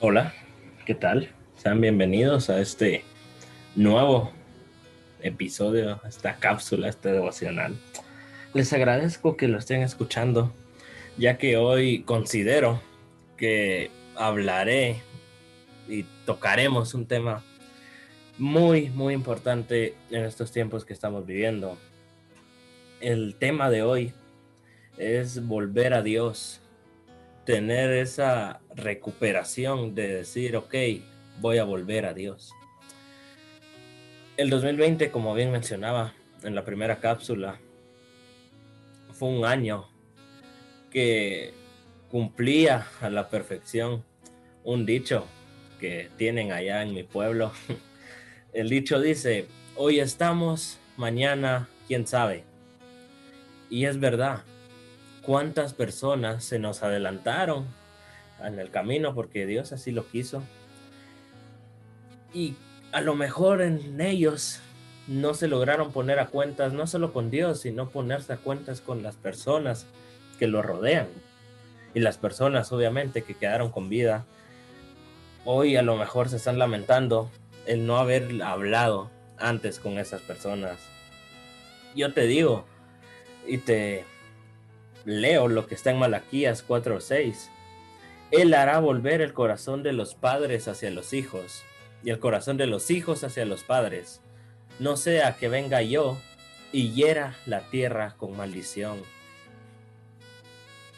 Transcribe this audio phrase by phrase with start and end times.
[0.00, 0.32] Hola,
[0.86, 1.28] ¿qué tal?
[1.56, 3.02] Sean bienvenidos a este
[3.74, 4.30] nuevo
[5.20, 7.74] episodio, esta cápsula, este devocional.
[8.54, 10.52] Les agradezco que lo estén escuchando,
[11.16, 12.80] ya que hoy considero
[13.36, 15.02] que hablaré
[15.88, 17.42] y tocaremos un tema
[18.38, 21.76] muy, muy importante en estos tiempos que estamos viviendo.
[23.00, 24.12] El tema de hoy
[24.96, 26.60] es volver a Dios,
[27.48, 30.74] tener esa recuperación de decir, ok,
[31.40, 32.52] voy a volver a Dios.
[34.36, 37.58] El 2020, como bien mencionaba en la primera cápsula,
[39.12, 39.88] fue un año
[40.90, 41.54] que
[42.10, 44.04] cumplía a la perfección
[44.62, 45.26] un dicho
[45.80, 47.50] que tienen allá en mi pueblo.
[48.52, 52.44] El dicho dice, hoy estamos, mañana, quién sabe.
[53.70, 54.44] Y es verdad,
[55.28, 57.66] cuántas personas se nos adelantaron
[58.42, 60.42] en el camino porque Dios así lo quiso.
[62.32, 62.56] Y
[62.92, 64.60] a lo mejor en ellos
[65.06, 69.02] no se lograron poner a cuentas, no solo con Dios, sino ponerse a cuentas con
[69.02, 69.84] las personas
[70.38, 71.08] que lo rodean.
[71.92, 74.24] Y las personas, obviamente, que quedaron con vida,
[75.44, 77.30] hoy a lo mejor se están lamentando
[77.66, 80.78] el no haber hablado antes con esas personas.
[81.94, 82.64] Yo te digo,
[83.46, 84.06] y te
[85.08, 87.48] leo lo que está en Malaquías 4:6.
[88.30, 91.62] Él hará volver el corazón de los padres hacia los hijos
[92.04, 94.20] y el corazón de los hijos hacia los padres.
[94.78, 96.18] No sea que venga yo
[96.72, 99.02] y hiera la tierra con maldición.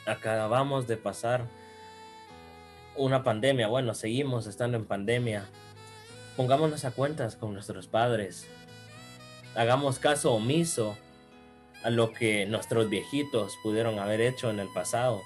[0.07, 1.45] Acabamos de pasar
[2.97, 5.45] una pandemia, bueno, seguimos estando en pandemia.
[6.37, 8.49] Pongámonos a cuentas con nuestros padres.
[9.55, 10.97] Hagamos caso omiso
[11.83, 15.23] a lo que nuestros viejitos pudieron haber hecho en el pasado.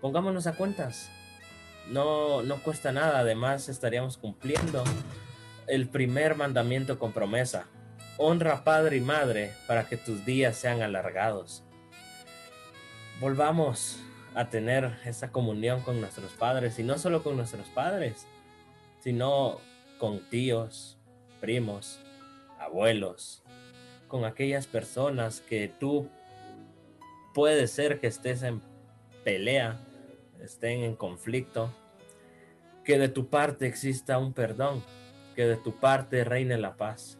[0.00, 1.10] Pongámonos a cuentas.
[1.88, 4.84] No, no cuesta nada, además estaríamos cumpliendo
[5.66, 7.66] el primer mandamiento con promesa.
[8.18, 11.64] Honra padre y madre para que tus días sean alargados.
[13.20, 13.98] Volvamos
[14.34, 18.26] a tener esa comunión con nuestros padres y no solo con nuestros padres,
[19.00, 19.58] sino
[19.98, 20.98] con tíos,
[21.40, 22.00] primos,
[22.58, 23.42] abuelos,
[24.10, 26.10] con aquellas personas que tú
[27.32, 28.60] puede ser que estés en
[29.24, 29.78] pelea,
[30.42, 31.72] estén en conflicto,
[32.84, 34.82] que de tu parte exista un perdón,
[35.36, 37.18] que de tu parte reine la paz,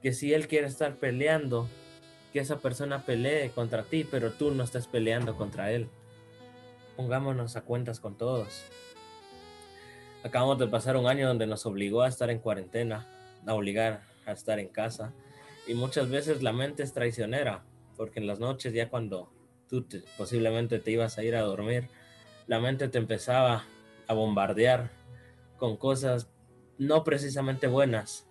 [0.00, 1.68] que si él quiere estar peleando,
[2.32, 5.88] que esa persona pelee contra ti, pero tú no estás peleando contra él.
[6.96, 8.64] Pongámonos a cuentas con todos.
[10.22, 13.08] Acabamos de pasar un año donde nos obligó a estar en cuarentena,
[13.46, 15.12] a obligar a estar en casa
[15.66, 17.64] y muchas veces la mente es traicionera,
[17.96, 19.32] porque en las noches ya cuando
[19.68, 19.86] tú
[20.18, 21.88] posiblemente te ibas a ir a dormir,
[22.46, 23.64] la mente te empezaba
[24.06, 24.90] a bombardear
[25.56, 26.30] con cosas
[26.76, 28.28] no precisamente buenas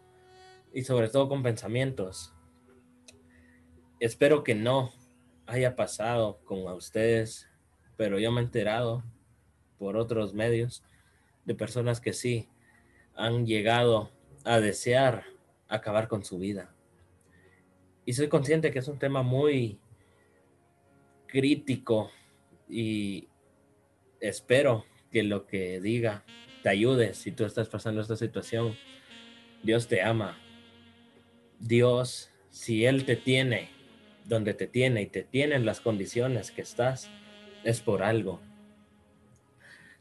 [0.73, 2.33] y sobre todo con pensamientos.
[3.99, 4.91] Espero que no
[5.47, 7.49] haya pasado con ustedes,
[7.97, 9.03] pero yo me he enterado
[9.79, 10.83] por otros medios
[11.45, 12.47] de personas que sí
[13.15, 14.11] han llegado
[14.43, 15.23] a desear
[15.67, 16.72] acabar con su vida
[18.05, 19.79] y soy consciente que es un tema muy
[21.27, 22.11] crítico
[22.69, 23.27] y
[24.19, 26.23] espero que lo que diga
[26.61, 28.75] te ayude si tú estás pasando esta situación.
[29.63, 30.37] Dios te ama.
[31.59, 33.69] Dios, si Él te tiene
[34.25, 37.09] donde te tiene y te tiene en las condiciones que estás,
[37.63, 38.39] es por algo.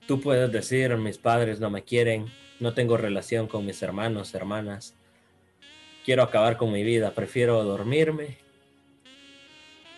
[0.06, 2.26] Tú puedes decir, mis padres no me quieren,
[2.60, 4.96] no tengo relación con mis hermanos, hermanas,
[6.04, 8.38] quiero acabar con mi vida, prefiero dormirme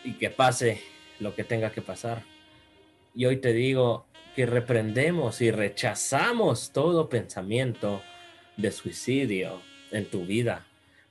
[0.03, 0.81] y que pase
[1.19, 2.23] lo que tenga que pasar.
[3.13, 4.05] Y hoy te digo
[4.35, 8.01] que reprendemos y rechazamos todo pensamiento
[8.57, 9.61] de suicidio
[9.91, 10.65] en tu vida,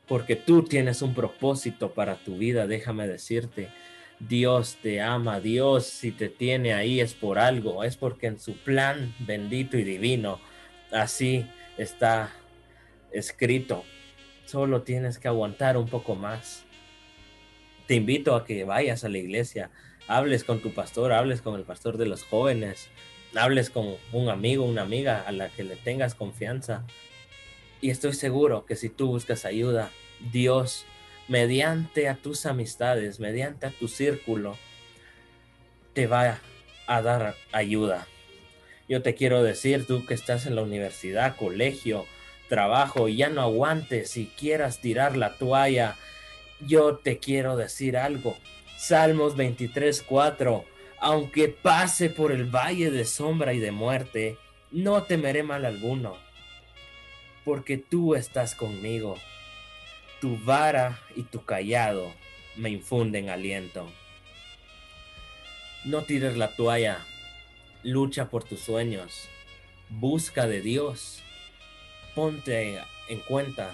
[0.06, 3.68] porque tú tienes un propósito para tu vida, déjame decirte.
[4.20, 8.56] Dios te ama, Dios si te tiene ahí es por algo, es porque en su
[8.58, 10.40] plan bendito y divino
[10.92, 11.46] así
[11.76, 12.30] está
[13.10, 13.84] escrito
[14.46, 16.64] Solo tienes que aguantar un poco más.
[17.86, 19.70] Te invito a que vayas a la iglesia,
[20.06, 22.88] hables con tu pastor, hables con el pastor de los jóvenes,
[23.34, 26.84] hables con un amigo, una amiga a la que le tengas confianza.
[27.80, 29.90] Y estoy seguro que si tú buscas ayuda,
[30.32, 30.86] Dios,
[31.28, 34.56] mediante a tus amistades, mediante a tu círculo,
[35.92, 36.40] te va
[36.86, 38.06] a dar ayuda.
[38.88, 42.04] Yo te quiero decir, tú que estás en la universidad, colegio,
[42.48, 45.96] trabajo y ya no aguantes y quieras tirar la toalla,
[46.60, 48.36] yo te quiero decir algo.
[48.76, 50.64] Salmos 23, 4.
[51.00, 54.38] Aunque pase por el valle de sombra y de muerte,
[54.70, 56.16] No temeré mal alguno,
[57.44, 59.16] porque tú estás conmigo.
[60.20, 62.12] Tu vara y tu callado
[62.56, 63.88] me infunden aliento.
[65.84, 66.98] No tires la toalla,
[67.84, 69.28] lucha por tus sueños,
[69.90, 71.22] busca de Dios,
[72.14, 72.78] ponte
[73.08, 73.70] en cuenta,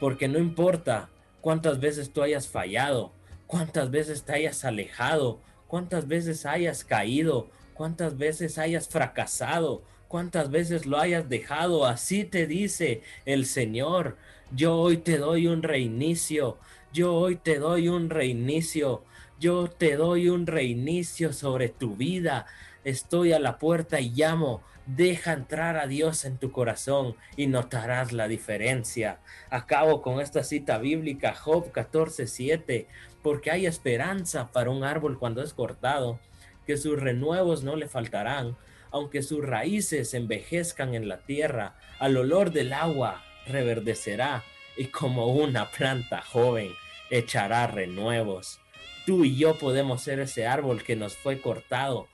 [0.00, 1.08] porque no importa
[1.40, 3.12] cuántas veces tú hayas fallado,
[3.46, 10.86] cuántas veces te hayas alejado, cuántas veces hayas caído, cuántas veces hayas fracasado, cuántas veces
[10.86, 14.16] lo hayas dejado, así te dice el Señor,
[14.52, 16.58] yo hoy te doy un reinicio,
[16.92, 19.02] yo hoy te doy un reinicio
[19.44, 22.46] yo te doy un reinicio sobre tu vida.
[22.84, 24.62] Estoy a la puerta y llamo.
[24.86, 29.20] Deja entrar a Dios en tu corazón y notarás la diferencia.
[29.50, 32.86] Acabo con esta cita bíblica, Job 14:7,
[33.22, 36.20] porque hay esperanza para un árbol cuando es cortado,
[36.66, 38.56] que sus renuevos no le faltarán,
[38.90, 44.44] aunque sus raíces envejezcan en la tierra, al olor del agua reverdecerá
[44.76, 46.70] y como una planta joven
[47.10, 48.60] echará renuevos
[49.04, 52.08] tú y yo podemos ser ese árbol que nos fue cortado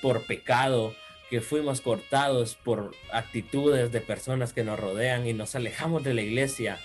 [0.00, 0.94] por pecado,
[1.30, 6.22] que fuimos cortados por actitudes de personas que nos rodean y nos alejamos de la
[6.22, 6.78] iglesia.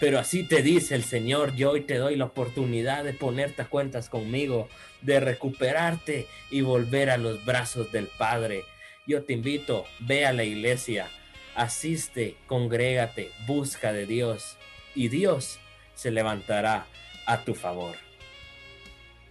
[0.00, 3.66] Pero así te dice el Señor, yo hoy te doy la oportunidad de ponerte a
[3.66, 4.68] cuentas conmigo,
[5.02, 8.64] de recuperarte y volver a los brazos del Padre.
[9.06, 11.08] Yo te invito, ve a la iglesia,
[11.54, 14.56] asiste, congrégate, busca de Dios
[14.94, 15.60] y Dios
[15.94, 16.86] se levantará
[17.26, 17.96] a tu favor.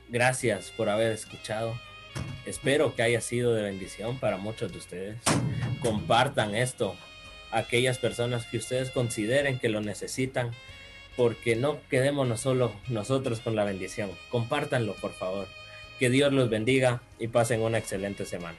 [0.10, 1.78] Gracias por haber escuchado.
[2.46, 5.18] Espero que haya sido de bendición para muchos de ustedes.
[5.82, 6.96] Compartan esto
[7.52, 10.52] a aquellas personas que ustedes consideren que lo necesitan,
[11.16, 14.12] porque no quedémonos solo nosotros con la bendición.
[14.30, 15.48] Compártanlo, por favor.
[16.00, 18.58] Que Dios los bendiga y pasen una excelente semana.